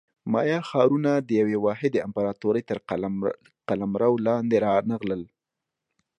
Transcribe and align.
مایا 0.31 0.59
ښارونه 0.69 1.11
د 1.27 1.29
یوې 1.41 1.57
واحدې 1.65 2.03
امپراتورۍ 2.07 2.63
تر 2.69 2.77
قلمرو 3.69 4.13
لاندې 4.27 4.55
رانغلل 4.65 5.23